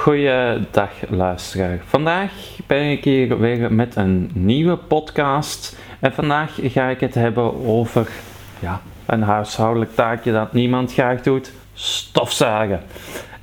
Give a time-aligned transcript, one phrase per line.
[0.00, 1.78] Goeiedag luisteraar.
[1.84, 2.32] Vandaag
[2.66, 5.78] ben ik hier weer met een nieuwe podcast.
[5.98, 8.08] En vandaag ga ik het hebben over
[8.58, 12.80] ja, een huishoudelijk taakje dat niemand graag doet: stofzuigen.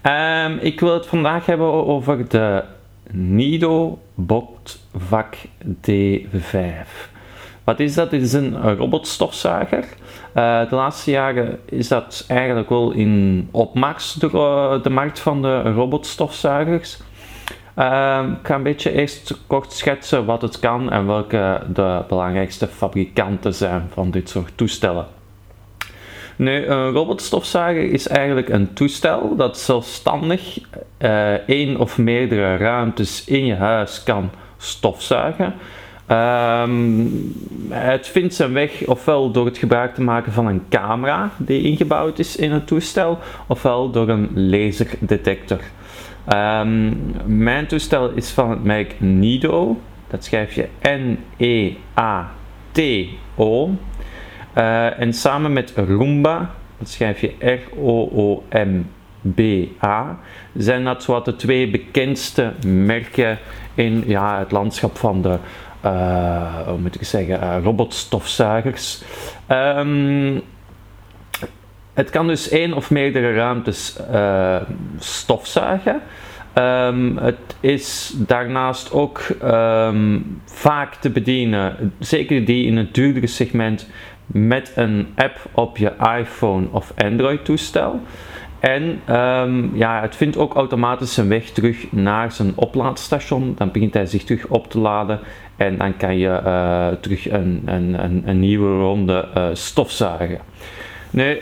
[0.04, 2.64] Um, ik wil het vandaag hebben over de
[3.12, 5.36] Nido Botvak
[5.90, 7.17] D5.
[7.68, 8.10] Wat is dat?
[8.10, 9.86] Dit is een robotstofzuiger.
[10.36, 15.62] Uh, de laatste jaren is dat eigenlijk wel in opmars, de, de markt van de
[15.62, 16.98] robotstofzuigers.
[17.78, 22.68] Uh, ik ga een beetje eerst kort schetsen wat het kan en welke de belangrijkste
[22.68, 25.06] fabrikanten zijn van dit soort toestellen.
[26.36, 30.60] Nu, een robotstofzuiger is eigenlijk een toestel dat zelfstandig
[31.02, 35.54] uh, één of meerdere ruimtes in je huis kan stofzuigen.
[36.12, 37.36] Um,
[37.70, 42.20] het vindt zijn weg ofwel door het gebruik te maken van een camera die ingebouwd
[42.20, 45.60] is in het toestel, ofwel door een laserdetector.
[46.34, 49.80] Um, mijn toestel is van het merk Nido.
[50.08, 51.76] Dat schrijf je N-E-A-T-O.
[54.58, 58.50] Uh, en samen met Roomba, dat schrijf je R-O-O-M-B-A,
[60.54, 63.38] zijn dat zowat de twee bekendste merken
[63.74, 65.38] in ja, het landschap van de
[66.66, 69.02] hoe moet ik zeggen, uh, robotstofzuigers.
[69.52, 70.42] Um,
[71.94, 74.62] het kan dus één of meerdere ruimtes uh,
[75.00, 76.02] stofzuigen.
[76.58, 83.90] Um, het is daarnaast ook um, vaak te bedienen, zeker die in het duurdere segment,
[84.26, 88.02] met een app op je iPhone of Android toestel.
[88.68, 93.54] En um, ja, het vindt ook automatisch zijn weg terug naar zijn oplaadstation.
[93.58, 95.20] Dan begint hij zich terug op te laden
[95.56, 100.40] en dan kan je uh, terug een, een, een, nieuwe ronde uh, stofzuigen.
[101.10, 101.40] Nu,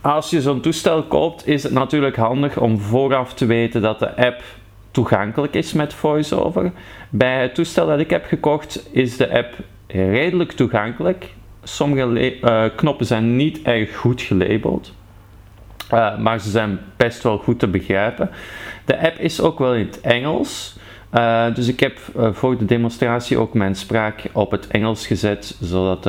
[0.00, 4.16] als je zo'n toestel koopt, is het natuurlijk handig om vooraf te weten dat de
[4.16, 4.42] app
[4.90, 6.72] toegankelijk is met VoiceOver.
[7.10, 9.54] Bij het toestel dat ik heb gekocht is de app
[9.86, 11.34] redelijk toegankelijk.
[11.62, 14.96] Sommige uh, knoppen zijn niet erg goed gelabeld.
[15.94, 18.30] Uh, maar ze zijn best wel goed te begrijpen.
[18.84, 20.76] De app is ook wel in het Engels.
[21.14, 25.56] Uh, dus ik heb uh, voor de demonstratie ook mijn spraak op het Engels gezet,
[25.60, 26.04] zodat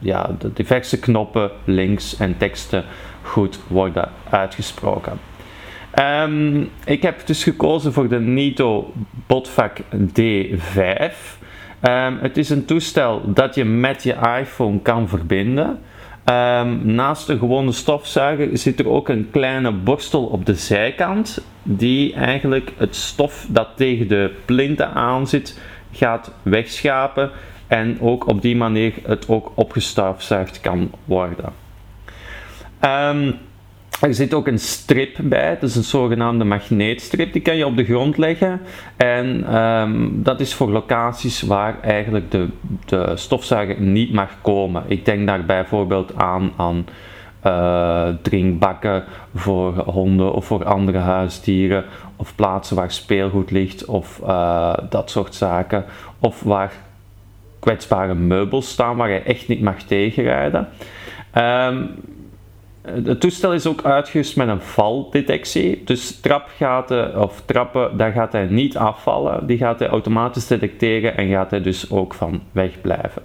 [0.00, 2.84] ja, de diverse knoppen, links en teksten
[3.22, 5.18] goed worden uitgesproken.
[6.00, 8.92] Um, ik heb dus gekozen voor de Nito
[9.26, 9.78] Botvak
[10.20, 11.14] D5.
[11.82, 15.78] Um, het is een toestel dat je met je iPhone kan verbinden.
[16.30, 22.14] Um, naast de gewone stofzuiger zit er ook een kleine borstel op de zijkant, die
[22.14, 25.60] eigenlijk het stof dat tegen de plinten aan zit
[25.92, 27.30] gaat wegschapen
[27.66, 31.52] en ook op die manier het ook opgestofzuigd kan worden.
[32.84, 33.38] Um,
[34.00, 37.76] er zit ook een strip bij, het is een zogenaamde magneetstrip, die kan je op
[37.76, 38.60] de grond leggen.
[38.96, 42.48] En um, dat is voor locaties waar eigenlijk de,
[42.86, 44.82] de stofzuiger niet mag komen.
[44.86, 46.86] Ik denk daar bijvoorbeeld aan aan
[47.46, 49.04] uh, drinkbakken
[49.34, 51.84] voor honden of voor andere huisdieren,
[52.16, 55.84] of plaatsen waar speelgoed ligt of uh, dat soort zaken,
[56.18, 56.72] of waar
[57.58, 60.68] kwetsbare meubels staan waar je echt niet mag tegenrijden.
[61.34, 61.90] Um,
[62.86, 65.82] het toestel is ook uitgerust met een valdetectie.
[65.84, 69.46] Dus trapgaten of trappen, daar gaat hij niet afvallen.
[69.46, 73.22] Die gaat hij automatisch detecteren en gaat hij dus ook van wegblijven.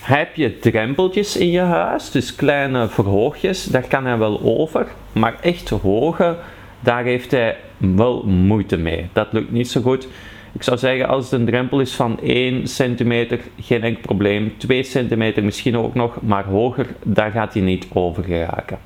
[0.00, 4.86] Heb je drempeltjes in je huis, dus kleine verhoogjes, daar kan hij wel over.
[5.12, 6.36] Maar echt hoge,
[6.80, 9.08] daar heeft hij wel moeite mee.
[9.12, 10.08] Dat lukt niet zo goed.
[10.52, 14.54] Ik zou zeggen, als het een drempel is van 1 centimeter, geen enkel probleem.
[14.56, 18.78] 2 centimeter misschien ook nog, maar hoger, daar gaat hij niet over geraken.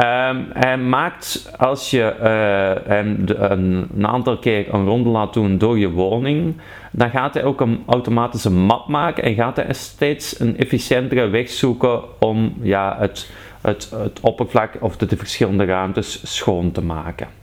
[0.00, 5.58] Um, hij maakt, als je uh, hem een, een, aantal keer een ronde laat doen
[5.58, 6.54] door je woning,
[6.92, 11.48] dan gaat hij ook een automatische map maken en gaat hij steeds een efficiëntere weg
[11.48, 13.30] zoeken om ja, het,
[13.60, 17.39] het, het oppervlak of de, de verschillende ruimtes schoon te maken.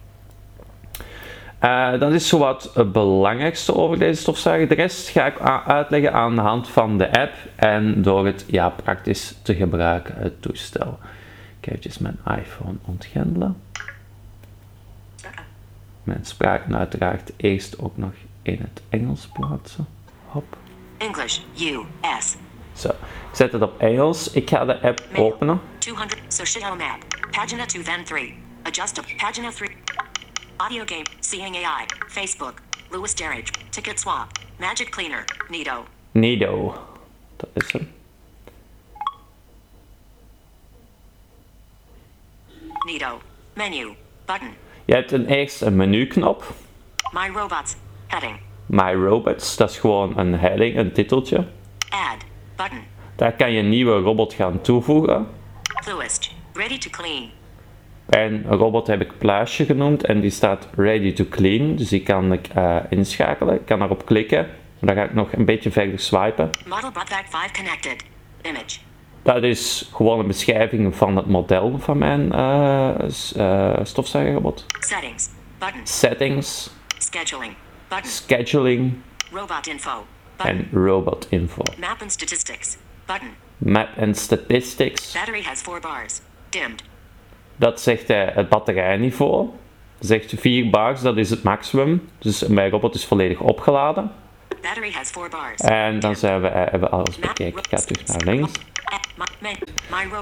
[1.68, 4.68] Uh, dat is zowat het belangrijkste over deze stofzuiger.
[4.68, 8.70] De rest ga ik uitleggen aan de hand van de app en door het ja,
[8.70, 11.00] praktisch te gebruiken, het toestel.
[11.60, 13.62] Ik ga eventjes mijn iPhone ontgrendelen.
[16.04, 18.12] Mijn spraak uiteraard eerst ook nog
[18.42, 19.88] in het Engels plaatsen.
[20.26, 20.58] Hop.
[20.98, 22.36] English, US.
[22.74, 22.96] Zo, ik
[23.36, 24.32] zet het op Engels.
[24.32, 25.62] Ik ga de app openen.
[25.78, 26.98] 200, Social map.
[27.32, 28.38] Pagina 2 then 3.
[28.64, 29.87] Adjust pagina 3.
[30.60, 35.86] Audio game, Seeing AI, Facebook, Lewis Derridge, Ticket Swap, Magic Cleaner, Nido.
[36.12, 36.74] Nido.
[37.38, 37.92] Dat is hem.
[42.86, 43.22] Nido.
[43.54, 43.96] Menu.
[44.26, 44.50] Button.
[44.86, 46.54] Je hebt een eerst een menuknop.
[47.12, 47.76] My robots.
[48.08, 48.40] Heading.
[48.66, 51.48] My Robots, dat is gewoon een heading, een titeltje.
[51.90, 52.26] Add.
[52.56, 52.84] Button.
[53.16, 55.28] Daar kan je een nieuwe robot gaan toevoegen.
[55.84, 56.32] Fluist.
[56.54, 57.30] Ready to clean.
[58.10, 61.76] En een robot heb ik Pluisje genoemd en die staat ready to clean.
[61.76, 63.56] Dus die kan ik eh, inschakelen.
[63.56, 64.48] Ik kan erop klikken.
[64.80, 66.50] Dan ga ik nog een beetje verder swipen.
[66.66, 68.04] Model Botvac 5 connected.
[68.42, 68.80] Image.
[69.24, 72.90] Dat is gewoon een beschrijving van het model van mijn eh,
[73.36, 74.66] eh, stofzuigerrobot.
[74.80, 75.30] Settings.
[75.60, 75.82] Button.
[75.84, 77.54] Settings, Scheduling.
[77.88, 78.10] Button.
[78.10, 78.94] scheduling
[79.32, 80.06] Robot info.
[80.36, 80.56] Button.
[80.72, 81.62] en robot info.
[81.80, 82.78] Map and statistics.
[83.06, 83.30] Button.
[83.58, 85.14] Map and statistics.
[85.14, 86.22] Battery has 4 bars.
[86.50, 86.84] Dimmed.
[87.58, 89.50] Dat zegt hij het batterijniveau.
[90.00, 92.10] Zegt 4 bars, dat is het maximum.
[92.18, 94.12] Dus mijn robot is volledig opgeladen.
[94.62, 95.62] Battery has 4 bars.
[95.62, 97.60] En dan zijn we, eh, hebben we alles bekeken.
[97.60, 98.52] Ik ga terug naar links.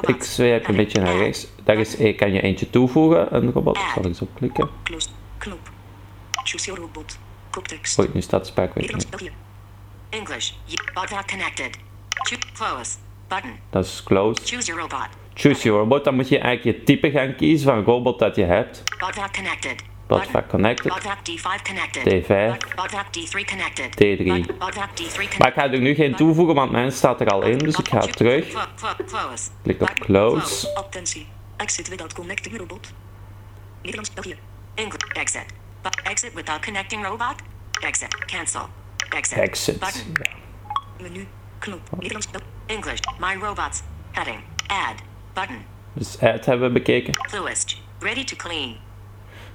[0.02, 1.48] Ik zweep een beetje naar rechts.
[1.64, 3.78] Daar is, eh, kan je eentje toevoegen, een robot.
[3.78, 4.70] Ik zal eens op klikken.
[8.00, 9.32] Oei, nu staat de.
[10.10, 10.52] English.
[11.28, 11.78] Connected.
[12.54, 12.98] Close.
[13.28, 13.60] Button.
[13.70, 14.42] Dat is close.
[14.44, 15.25] Choose your robot.
[15.36, 16.04] Choose your robot.
[16.04, 18.84] Dan moet je eigenlijk je type gaan kiezen van robot dat je hebt.
[19.00, 19.84] Botvac connected.
[20.08, 20.92] Botvac connected.
[20.92, 22.04] Botvac D5 connected.
[22.04, 22.28] D5.
[22.28, 23.90] Bot- Botvac D3 connected.
[23.96, 24.24] D3.
[24.26, 25.38] Bot- Botvac D3 connected.
[25.40, 27.58] Maar ik ga er nu geen toevoegen, want mijn staat er al in.
[27.58, 28.68] Dus ik ga terug.
[29.64, 30.74] Klik op close.
[30.76, 31.28] Attentie.
[31.58, 32.94] Exit without connecting robot.
[33.82, 34.36] Nederlands België.
[34.76, 35.02] English.
[35.14, 35.46] Exit.
[36.04, 37.36] Exit without connecting robot.
[37.82, 38.26] Exit.
[38.26, 38.68] Cancel.
[39.10, 39.38] Exit.
[39.38, 39.80] Exit.
[39.80, 40.14] Button.
[41.02, 41.28] Menu.
[41.60, 41.80] Knop.
[42.00, 42.28] Nederlands
[42.66, 43.00] English.
[43.20, 43.82] My robots.
[44.12, 44.40] Heading.
[44.68, 45.02] Add.
[45.36, 45.66] Button.
[45.94, 47.14] Dus ad hebben we bekeken.
[48.00, 48.78] Ready to clean.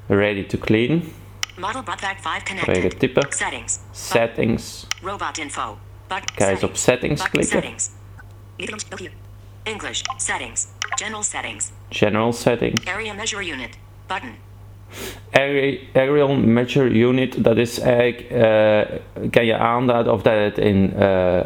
[0.06, 1.12] Ready to clean.
[1.56, 3.00] Model Botvac 5 Eigen connected.
[3.00, 3.27] type.
[3.29, 3.79] Settings.
[3.93, 4.87] Settings.
[5.03, 5.79] Robot info.
[6.09, 6.35] Button.
[6.37, 7.61] Ga eens op settings klikken.
[7.61, 7.91] Settings.
[9.62, 10.03] English.
[10.17, 10.67] Settings.
[10.97, 11.73] General settings.
[11.88, 12.87] General settings.
[12.87, 13.79] Area measure unit.
[14.06, 14.35] Button.
[15.31, 18.99] Area- Aerial Measure Unit, dat is eigenlijk, eh,
[19.31, 21.41] kan je aanduiden of dat het in, eh,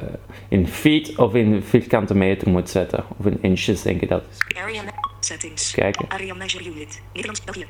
[0.49, 3.05] in feet of in vierkante meter moet zetten.
[3.19, 4.57] Of in inches, denk ik dat is.
[4.59, 4.83] Area
[5.21, 5.73] settings.
[5.73, 6.05] Kijken.
[6.09, 7.03] Area measure unit.
[7.13, 7.67] Nederlands België.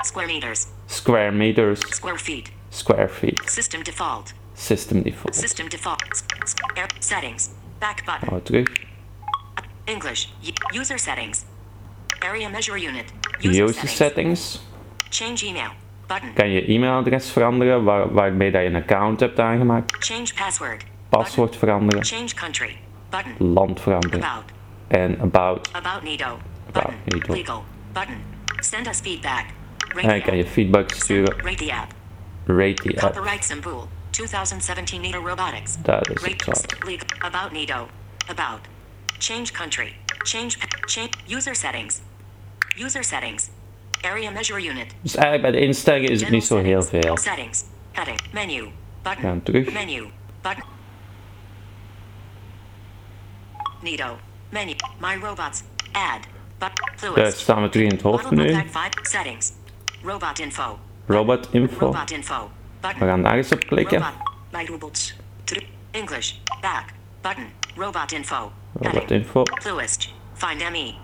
[0.00, 0.66] Square meters.
[0.86, 2.50] Square meters, Square feet.
[2.68, 4.34] square feet, System default.
[4.54, 5.34] system default.
[5.34, 6.02] System default.
[6.98, 7.48] Settings.
[7.78, 8.36] Back button.
[8.38, 8.68] Oh, terug.
[9.84, 10.26] English.
[10.72, 11.44] User settings.
[12.18, 13.04] Area measure unit.
[13.40, 13.96] User settings.
[13.96, 14.60] settings.
[15.10, 15.70] Change email.
[16.06, 16.32] Button.
[16.34, 19.96] Kan je e-mailadres veranderen waar, waarmee dat je een account hebt aangemaakt.
[20.04, 20.84] Change password.
[21.08, 22.04] Paswoord veranderen.
[22.04, 22.76] Change country.
[23.10, 23.52] Button.
[23.52, 24.22] Land veranderen.
[24.22, 24.44] About.
[24.88, 25.68] En about.
[25.72, 26.24] About Nido.
[26.24, 26.94] About Button.
[27.04, 27.32] Nido.
[27.32, 27.64] Legal.
[27.92, 28.16] Button.
[28.60, 29.44] Send us feedback.
[29.94, 30.52] Rate En kan je app.
[30.52, 31.36] feedback sturen.
[31.36, 31.92] Rate the app.
[32.46, 33.14] Rate the app.
[33.14, 33.88] Copyright Symbol.
[34.10, 35.76] 2017 Nido Robotics.
[35.82, 37.06] Dat is Rate legal.
[37.18, 37.88] About Nido.
[38.28, 38.60] About.
[39.18, 39.94] Change country.
[40.22, 40.56] Change.
[40.86, 41.10] Change.
[41.26, 42.00] User settings.
[42.76, 43.50] User settings.
[44.00, 44.94] Area measure unit.
[45.00, 47.16] Dus eigenlijk bij de instellingen is het niet zo heel veel.
[47.16, 47.64] Settings.
[47.92, 48.20] Heading.
[48.32, 48.68] Menu.
[49.02, 49.22] Button.
[49.22, 49.72] Gaan terug.
[49.72, 50.04] Menu.
[50.40, 50.62] Button.
[53.82, 54.18] Nido.
[54.48, 54.74] Menu.
[55.00, 55.62] My robots.
[55.92, 56.26] Add.
[56.58, 57.14] But.
[57.14, 58.52] Daar staan we terug in het hoofdmenu.
[58.52, 59.52] Model 5 settings.
[60.02, 60.78] Robot info.
[61.06, 61.90] Robot info.
[61.90, 62.08] We
[62.80, 63.06] Button.
[63.06, 63.98] gaan daar eens op klikken.
[63.98, 64.14] Robot.
[64.52, 65.16] My robots.
[65.90, 66.32] English.
[66.60, 66.84] Back.
[67.20, 67.46] Button.
[67.76, 68.52] Robot info.
[68.80, 69.42] Robot info.
[69.44, 70.12] Fluist.
[70.34, 70.94] Find ME.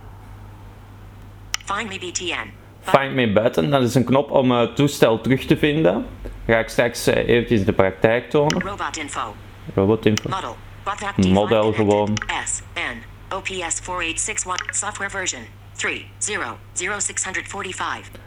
[1.65, 2.64] Find me BTN.
[2.85, 6.07] Find me button, dat is een knop om het toestel terug te vinden.
[6.47, 8.63] Ga ik straks eh, eventjes de praktijk tonen.
[8.63, 9.35] Robot info.
[9.75, 10.29] Robot info.
[10.29, 10.57] Model.
[11.33, 11.75] Model D5 connected.
[11.75, 12.17] gewoon.
[12.45, 12.61] S.
[12.75, 13.03] N.
[13.35, 14.75] OPS 4861.
[14.75, 15.43] Software version.
[15.77, 15.83] 3.0.0645.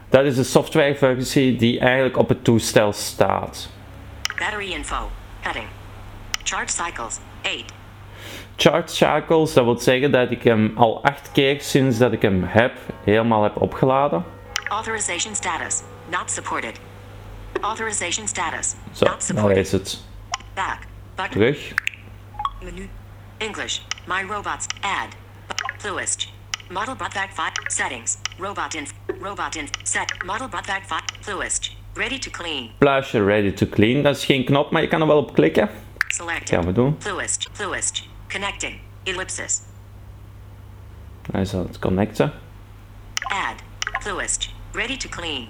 [0.08, 3.70] Dat is de softwareversie die eigenlijk op het toestel staat.
[4.38, 5.10] Battery info.
[5.40, 5.66] Heading.
[6.42, 7.18] Charge cycles.
[7.42, 7.64] 8.
[8.56, 12.42] Charge cycles, dat wil zeggen dat ik hem al acht keer sinds dat ik hem
[12.46, 12.72] heb,
[13.04, 14.24] helemaal heb opgeladen.
[14.70, 15.82] Authorization status.
[16.10, 16.78] Not supported.
[17.62, 18.74] Authorization status.
[18.92, 19.56] Zo, Not daar supported.
[19.56, 19.98] is het.
[20.54, 20.78] Back.
[21.14, 21.32] Button.
[21.32, 21.74] Terug.
[22.62, 22.88] Menu.
[23.38, 23.80] English.
[24.06, 24.66] My robots.
[24.80, 25.16] Add.
[25.78, 26.28] Fluist.
[26.70, 27.52] Model Botvac 5.
[27.66, 28.16] Settings.
[28.38, 28.92] Robot inf.
[29.20, 29.70] Robot inf.
[29.82, 30.24] Set.
[30.24, 31.00] Model Botvac 5.
[31.20, 31.76] Fluist.
[31.94, 32.70] Ready to clean.
[32.78, 35.70] Pluisje ready to clean, dat is geen knop, maar je kan er wel op klikken.
[36.08, 36.48] Selected.
[36.48, 36.96] Gaan we doen.
[36.98, 37.48] Fluist.
[37.52, 38.02] Fluist.
[38.32, 38.78] Connecting.
[39.02, 39.60] Ellipsis.
[41.32, 42.32] Hij aan het connecten.
[43.18, 43.62] Add.
[44.00, 44.47] Fluist.
[44.74, 45.48] Ready to clean.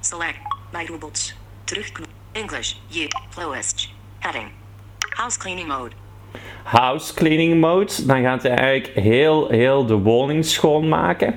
[0.00, 0.38] Select.
[0.72, 1.34] My robots.
[1.64, 2.08] Terugknop.
[2.32, 2.76] English.
[2.88, 3.08] You.
[3.30, 3.88] Fluist.
[4.18, 4.50] Heading.
[5.16, 5.94] House cleaning mode.
[6.62, 11.34] House cleaning mode, dan gaat hij eigenlijk heel, heel de woning schoonmaken.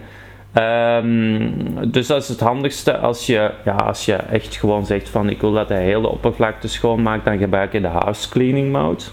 [0.53, 1.51] Ehm,
[1.91, 5.41] dus dat is het handigste als je, ja, als je echt gewoon zegt van ik
[5.41, 9.03] wil dat hij heel de oppervlakte schoonmaakt, dan gebruik je de house cleaning mode.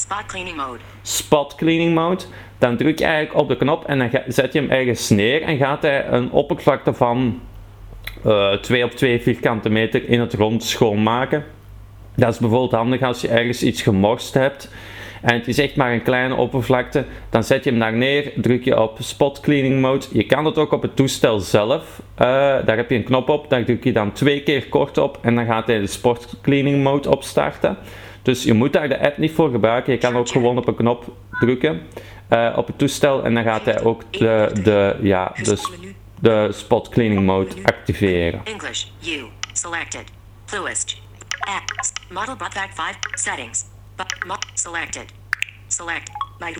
[0.00, 0.78] Spot cleaning mode.
[1.02, 2.24] spot cleaning mode.
[2.58, 5.56] Dan druk je eigenlijk op de knop en dan zet je hem ergens neer en
[5.56, 7.40] gaat hij een oppervlakte van
[8.24, 11.44] eh 2 op 2 vierkante meter in het rond schoonmaken.
[12.16, 14.70] Dat is bijvoorbeeld handig als je ergens iets gemorst hebt
[15.20, 17.04] en het is echt maar een kleine oppervlakte.
[17.30, 20.06] Dan zet je hem daar neer, druk je op spot cleaning mode.
[20.12, 22.02] Je kan het ook op het toestel zelf.
[22.14, 22.26] Eh,
[22.64, 25.34] daar heb je een knop op, daar druk je dan twee keer kort op en
[25.34, 27.76] dan gaat hij de spot cleaning mode opstarten.
[28.22, 29.92] Dus je moet daar de app niet voor gebruiken.
[29.92, 31.04] Je kan ook gewoon op een knop
[31.40, 31.82] drukken
[32.28, 35.58] eh, op het toestel en dan gaat hij ook de, de, ja, de,
[36.20, 38.40] de spot cleaning mode activeren.
[38.44, 38.84] English.
[39.06, 39.24] U.
[39.52, 40.04] Selected.
[40.44, 41.00] Fluist.
[41.40, 41.92] Apps.
[42.10, 42.96] Model Botvac 5.
[43.10, 43.64] Settings.
[44.54, 45.04] Selected.
[45.66, 46.10] Select.
[46.38, 46.54] My.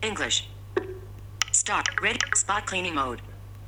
[0.00, 0.42] English.
[1.50, 1.90] Start.
[2.00, 2.18] Ready.
[2.30, 3.18] Spot cleaning mode.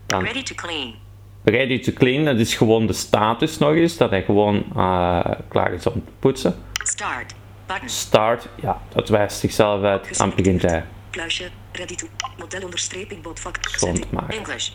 [0.06, 0.94] Ready to clean.
[1.42, 5.72] ready to clean, dat is gewoon de status nog eens, dat hij gewoon eh, klaar
[5.72, 6.54] is om te poetsen.
[6.82, 7.34] Start.
[7.66, 7.88] Button.
[7.88, 12.06] Start, ja, dat wijst zichzelf uit, dan begint hij Pluisje, ready to.
[12.38, 13.56] Model onderstreping botvak.
[13.60, 14.10] Setting.
[14.10, 14.36] maken.
[14.36, 14.70] English.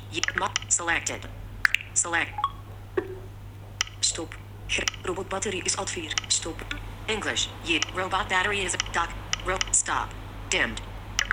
[0.68, 1.18] Selected.
[1.94, 2.30] Select.
[4.00, 4.36] Stop.
[4.68, 6.14] Gr- Robotbatterie is ad 4.
[6.28, 6.62] Stop.
[7.06, 7.48] English.
[7.70, 7.80] U.
[7.96, 9.08] Robot battery is dock.
[9.46, 10.08] Ro- stop.
[10.48, 10.82] Dimmed.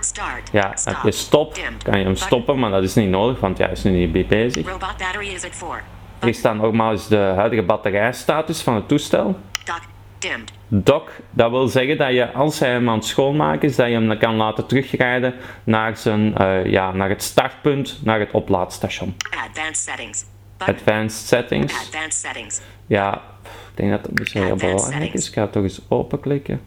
[0.01, 0.49] Start.
[0.53, 0.95] Ja, Stop.
[0.95, 3.83] heb je stop, kan je hem stoppen, maar dat is niet nodig, want hij is
[3.83, 4.67] nu niet bezig.
[4.67, 5.83] Robot battery is at 4.
[6.21, 9.39] Hier staat nogmaals de huidige batterijstatus van het toestel.
[9.65, 9.81] Dock.
[10.23, 10.53] Dimmed.
[10.69, 13.93] Dock, dat wil zeggen dat je als hij hem aan het schoonmaken is, dat je
[13.93, 19.15] hem dan kan laten terugrijden naar, zijn, eh, ja, naar het startpunt, naar het oplaadstation.
[19.49, 20.25] Advanced settings.
[20.57, 20.75] Button.
[20.75, 21.75] Advanced settings.
[21.75, 22.61] Advanced settings.
[22.87, 25.29] Ja, ik denk dat dat misschien heel belangrijk is.
[25.29, 26.61] Ik ga het toch eens openklikken.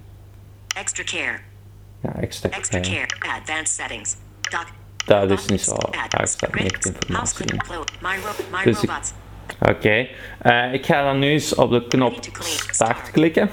[0.78, 1.40] Extra care.
[2.02, 3.06] Ja, extra Extra care.
[3.20, 3.34] care.
[3.40, 4.16] Advanced settings.
[4.42, 4.66] Dock.
[5.06, 5.76] Dat is niet zo.
[6.10, 7.60] Daar staat niet informatie in.
[8.64, 8.90] Dus ik-
[9.70, 10.08] Oké,
[10.42, 13.50] eh, ik ga dan nu eens op de knop start klikken.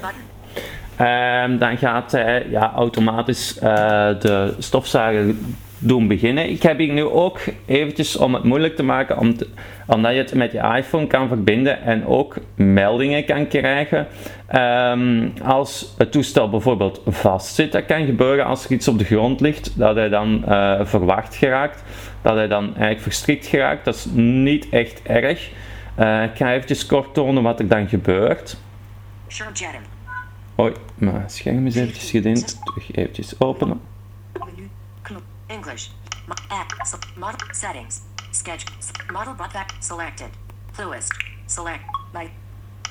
[0.97, 3.69] Ehm, dan gaat hij ja, automatisch eh,
[4.19, 5.35] de stofzuiger
[5.77, 6.49] doen beginnen.
[6.49, 9.47] Ik heb hier nu ook eventjes om het moeilijk te maken, om te-
[9.87, 14.07] omdat je het met je iPhone kan verbinden en ook meldingen kan krijgen.
[14.47, 19.39] Ehm, als het toestel bijvoorbeeld vastzit, dat kan gebeuren als er iets op de grond
[19.41, 21.83] ligt, dat hij dan eh, verwacht geraakt,
[22.21, 23.85] dat hij dan eigenlijk verstrikt geraakt.
[23.85, 25.49] Dat is niet echt erg.
[25.95, 28.57] Eh, ik ga eventjes kort tonen wat er dan gebeurt.
[30.55, 32.59] Hoi, mijn scherm is eventjes gedimd.
[32.63, 33.81] Terug eventjes openen.
[34.33, 34.69] Menu.
[35.01, 35.21] Knop.
[35.45, 35.87] English.
[36.47, 36.75] App.
[37.15, 37.47] Model.
[37.51, 38.01] Settings.
[38.31, 38.63] Sketch.
[39.11, 39.35] Model.
[39.79, 40.27] Selected.
[40.71, 41.13] Fluist.
[41.45, 41.79] Select.
[42.13, 42.29] My.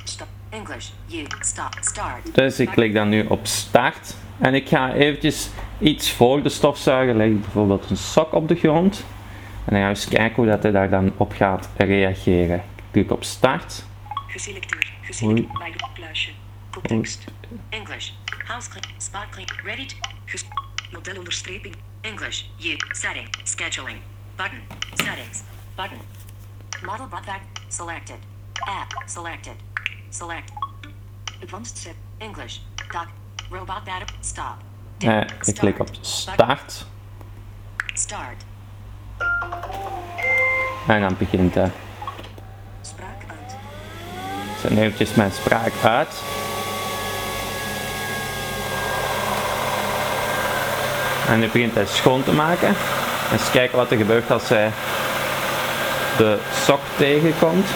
[0.04, 0.28] Stop.
[0.48, 0.90] English.
[1.12, 1.26] U.
[1.40, 1.76] Stop.
[1.80, 2.34] Start.
[2.34, 4.14] Dus ik klik dan nu op start.
[4.38, 7.40] En ik ga eventjes iets voor de stofzuiger leggen.
[7.40, 9.04] Bijvoorbeeld een sok op de grond.
[9.64, 12.62] En dan gaan we eens kijken hoe dat hij daar dan op gaat reageren.
[12.92, 13.84] Ik druk op start.
[14.26, 14.92] Geselecteerd.
[15.02, 15.58] Geselecteerd.
[15.58, 15.74] My.
[15.94, 16.30] Pluisje.
[16.70, 17.24] Context.
[17.68, 18.10] English.
[18.44, 18.86] House clean.
[18.98, 19.48] Spot clean.
[19.64, 19.96] Ready to.
[20.24, 20.44] Ges
[20.90, 21.74] model onderstreping.
[22.00, 22.44] English.
[22.64, 22.76] U.
[22.90, 23.28] Setting.
[23.44, 23.98] Scheduling.
[24.36, 24.60] Button.
[24.94, 25.42] Settings.
[25.74, 25.98] Button.
[26.84, 27.40] Model button.
[27.68, 28.16] Selected.
[28.52, 29.02] App.
[29.06, 29.54] Selected.
[30.08, 30.52] Select.
[31.42, 31.94] Advanced set.
[32.18, 32.58] English.
[32.90, 33.08] Dock.
[33.50, 34.18] Robot battery.
[34.20, 34.56] Stop.
[34.98, 36.86] Eh, ik klik op start.
[37.94, 38.44] Start.
[40.86, 41.70] En dan begint hij.
[44.68, 46.14] Nu eventjes mijn spraak uit.
[51.28, 52.74] En nu begint hij schoon te maken.
[53.32, 54.70] Eens kijken wat er gebeurt als hij
[56.16, 57.66] de sok tegenkomt.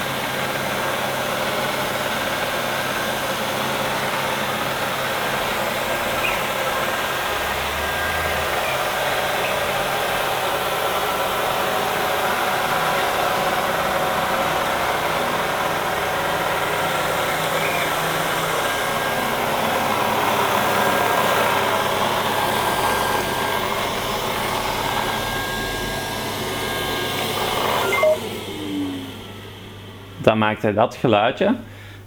[30.27, 31.57] Dan maakt hij dat geluidje.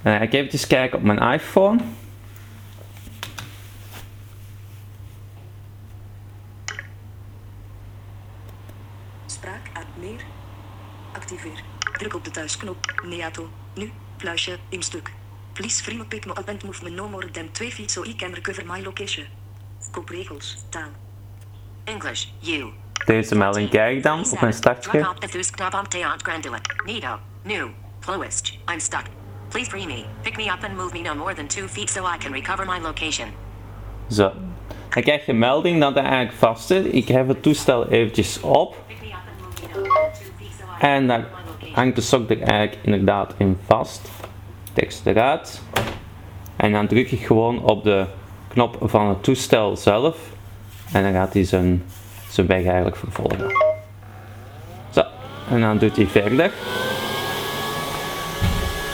[0.03, 1.79] Ga ik eventjes kijken op mijn iPhone.
[9.25, 10.21] Spraak uit meer.
[11.13, 11.63] Activeer.
[11.97, 13.01] Druk op de thuisknop.
[13.05, 13.49] Neato.
[13.73, 13.91] Nu.
[14.17, 14.57] Pluisje.
[14.69, 15.11] In stuk.
[15.53, 18.15] Please free pick me up and move me no more than 2 feet so I
[18.15, 19.25] can recover my location.
[19.91, 20.65] Kopregels.
[20.69, 20.89] Taal.
[21.83, 22.25] English.
[22.47, 22.65] U.
[23.05, 25.03] Deze melding krijg ik dan op mijn startscherm.
[25.03, 25.19] Drop
[28.09, 28.57] Fluist.
[28.67, 29.05] I'm stuck.
[29.49, 30.05] Please free me.
[30.23, 32.65] Pick me up and move me no more than two feet so I can recover
[32.65, 33.27] my location.
[34.11, 34.31] Zo.
[34.89, 36.93] Dan krijg je een melding dat hij eigenlijk vast zit.
[36.93, 38.75] Ik hef het toestel eventjes op.
[40.79, 41.23] En dan
[41.73, 44.09] hangt de sok er eigenlijk inderdaad in vast.
[44.73, 45.61] Tekst eruit.
[46.55, 48.05] En dan druk ik gewoon op de
[48.47, 50.17] knop van het toestel zelf.
[50.91, 51.83] En dan gaat hij zijn,
[52.29, 53.51] zijn weg eigenlijk vervolgen.
[54.89, 55.01] Zo,
[55.49, 56.51] en dan doet hij verder.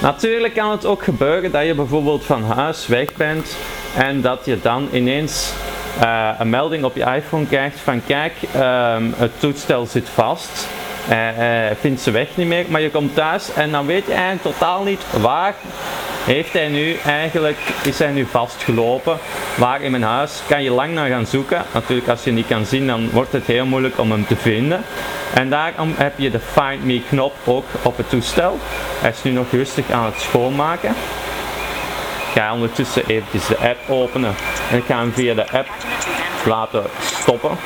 [0.06, 3.58] Natuurlijk kan het ook gebeuren dat je bijvoorbeeld van huis weg bent
[3.98, 5.54] en dat je dan ineens
[6.02, 10.68] uh, een melding op je iPhone krijgt van kijk, um, het toestel zit vast,
[11.10, 11.18] uh,
[11.80, 14.84] vindt ze weg niet meer, maar je komt thuis en dan weet je eigenlijk totaal
[14.84, 15.56] niet waar
[16.26, 19.18] heeft hij nu eigenlijk, is hij nu vastgelopen.
[19.56, 21.66] Waar in mijn huis kan je lang naar gaan zoeken.
[21.74, 24.84] Natuurlijk als je niet kan zien dan wordt het heel moeilijk om hem te vinden.
[25.34, 28.60] En daarom heb je de Find Me knop ook op het toestel.
[29.02, 30.90] Hij is nu nog rustig aan het schoonmaken.
[30.90, 34.36] Ik ga ondertussen eventjes de app openen
[34.72, 35.68] en ik ga hem via de app
[36.46, 37.58] laten stoppen.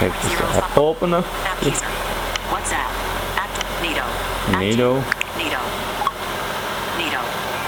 [0.00, 1.24] Even de app openen.
[4.58, 5.02] Nido.
[5.36, 5.60] Nido.
[6.98, 7.20] Nido.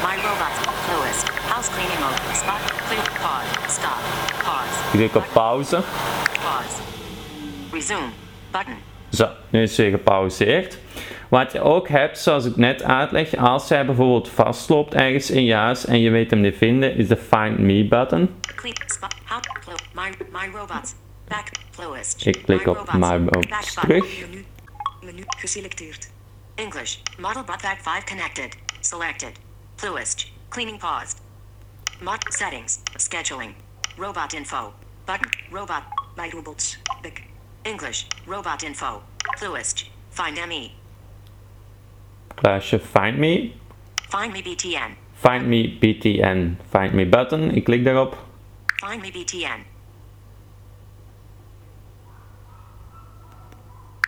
[0.03, 0.53] My robot.
[0.89, 1.23] Lewis.
[1.49, 2.35] House cleaning mode.
[2.35, 2.61] Spot.
[2.89, 3.05] Clear.
[3.23, 3.73] Pause.
[3.73, 3.99] Stop.
[4.45, 4.91] Pause.
[4.91, 5.83] Klik op pauze.
[6.43, 6.83] Pause.
[7.73, 8.09] Resume.
[8.51, 8.75] Button.
[9.11, 10.79] Zo, nu is hij gepauzeerd.
[11.29, 15.55] Wat je ook hebt, zoals ik net uitleg, als hij bijvoorbeeld vastloopt ergens in je
[15.55, 18.35] huis en je weet hem niet vinden, is de Find Me button.
[18.55, 18.77] Clean.
[18.87, 19.15] Spot.
[19.25, 19.41] How.
[19.95, 20.95] My, my robots.
[21.29, 21.49] Back.
[21.79, 22.27] Lowest.
[22.27, 24.05] Ik klik op My Robots terug.
[25.01, 26.11] Menu geselecteerd.
[26.59, 27.01] English.
[27.19, 28.57] Model Botvac 5 connected.
[28.81, 29.39] Selected.
[29.77, 30.27] Fluist.
[30.51, 31.21] Cleaning paused.
[32.01, 32.81] Mod settings.
[32.99, 33.55] Scheduling.
[33.97, 34.73] Robot info.
[35.07, 35.31] Button.
[35.51, 35.85] Robot.
[36.17, 36.77] My robots.
[37.03, 37.23] Back.
[37.65, 38.07] English.
[38.27, 39.03] Robot info.
[39.39, 39.89] Fluist.
[40.11, 40.73] Find ME.
[42.37, 43.55] Plaatje Find Me.
[44.11, 44.97] Find me BTN.
[45.15, 46.57] Find Me BTN.
[46.71, 47.55] Find Me button.
[47.55, 48.17] Ik klik daarop.
[48.77, 49.65] Find me BTN.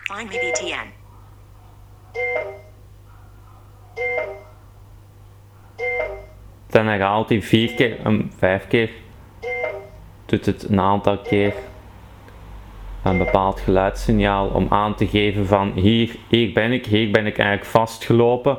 [0.07, 1.04] Find me BTN.
[6.69, 8.89] Dan herhaalt hij vier keer, um, vijf keer.
[10.25, 11.53] Doet het een aantal keer.
[13.03, 17.37] Een bepaald geluidssignaal om aan te geven van hier, hier ben ik, hier ben ik
[17.37, 18.57] eigenlijk vastgelopen.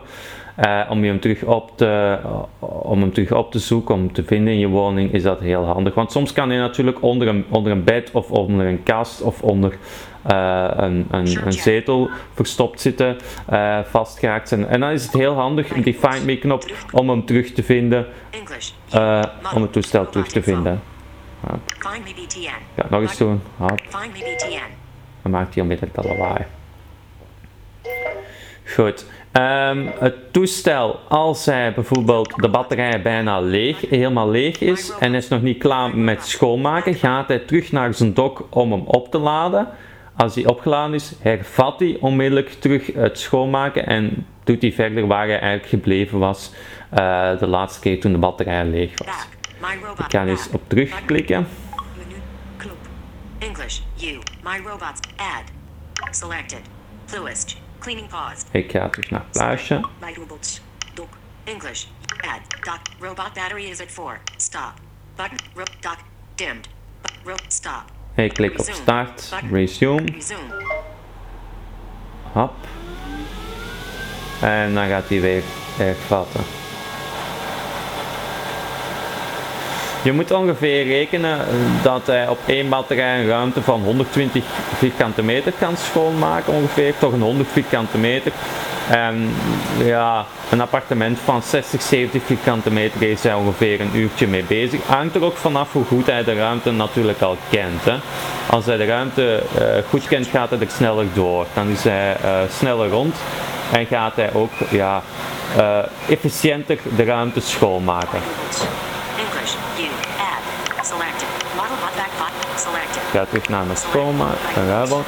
[0.64, 2.18] Uh, om, je hem terug op te,
[2.58, 5.64] om hem terug op te zoeken, om te vinden in je woning, is dat heel
[5.64, 5.94] handig.
[5.94, 9.42] Want soms kan hij natuurlijk onder een, onder een bed of onder een kast of
[9.42, 9.78] onder
[10.30, 13.16] uh, een, een, een, zetel verstopt zitten,
[13.52, 14.66] uh, vastgeraakt zijn.
[14.66, 18.06] En dan is het heel handig, die Find Me knop, om hem terug te vinden,
[18.94, 19.22] uh,
[19.54, 20.82] om het toestel terug te vinden.
[21.48, 21.58] Ja.
[22.74, 23.40] Ja, nog eens doen.
[23.56, 23.80] Hop.
[25.22, 26.44] Dan maakt hij onmiddellijk dat lawaai.
[28.74, 29.06] Goed.
[29.32, 35.28] Um, het toestel, als hij bijvoorbeeld de batterij bijna leeg, helemaal leeg is en is
[35.28, 39.18] nog niet klaar met schoonmaken, gaat hij terug naar zijn dock om hem op te
[39.18, 39.68] laden.
[40.16, 45.26] Als hij opgeladen is, hervat hij onmiddellijk terug het schoonmaken en doet hij verder waar
[45.26, 46.52] hij eigenlijk gebleven was
[46.98, 49.26] uh, de laatste keer toen de batterij leeg was.
[49.98, 51.46] Ik ga eens op terugklikken.
[53.38, 53.80] English.
[53.96, 54.22] You.
[54.42, 55.00] My robots.
[55.16, 55.50] Add.
[56.10, 56.60] Selected.
[57.06, 57.56] Fluist.
[57.78, 58.46] Cleaning paused.
[58.50, 59.80] Ik ga terug naar plaatje.
[60.00, 60.60] My robots.
[60.94, 61.08] Dock.
[61.44, 61.84] English.
[62.20, 62.64] Add.
[62.64, 62.80] Dock.
[63.00, 64.20] Robot battery is at 4.
[64.36, 64.72] Stop.
[65.16, 65.38] Button.
[66.34, 66.68] Dimmed.
[67.48, 67.95] Stop.
[68.16, 69.34] Ik klik op start.
[69.52, 70.04] Resume.
[72.32, 72.54] Hop.
[74.40, 75.42] En dan gaat hij weer
[75.76, 76.40] hervatten.
[80.02, 81.38] Je moet ongeveer rekenen
[81.82, 87.12] dat hij op één batterij een ruimte van 120 vierkante meter kan schoonmaken, ongeveer, toch
[87.12, 88.32] een 100 vierkante meter.
[88.90, 89.34] En
[89.84, 94.80] ja, een appartement van 60, 70 vierkante meter is hij ongeveer een uurtje mee bezig.
[94.86, 97.84] Hangt er ook vanaf hoe goed hij de ruimte natuurlijk al kent.
[97.84, 97.96] Hè.
[98.50, 101.46] Als hij de ruimte uh, goed kent, gaat hij er sneller door.
[101.54, 103.16] Dan is hij uh, sneller rond
[103.72, 105.02] en gaat hij ook ja,
[105.56, 108.20] uh, efficiënter de ruimte schoonmaken.
[109.18, 109.54] English.
[109.76, 109.88] You.
[110.18, 110.86] Add.
[110.86, 111.28] Selected.
[111.56, 112.30] Model butback 5.
[112.56, 113.02] Selected.
[113.02, 115.06] Ik ga terug naar mijn schoonmaak, een robot.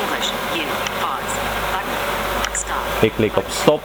[0.00, 0.28] English.
[0.52, 0.66] You.
[1.00, 1.36] Pause.
[1.72, 2.56] Button.
[2.56, 2.91] Stop.
[3.02, 3.80] Ik klik op stop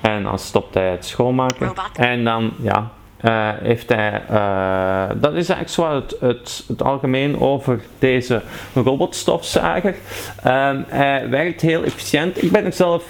[0.00, 1.66] en dan stopt hij het schoonmaken.
[1.66, 1.90] Robot.
[1.94, 7.40] En dan, ja, eh, heeft hij, eh, dat is eigenlijk zo het, het, het algemeen
[7.40, 8.42] over deze
[8.74, 9.94] robotstofzuiger.
[10.42, 12.42] Ehm, hij werkt heel efficiënt.
[12.42, 13.04] Ik ben er zelf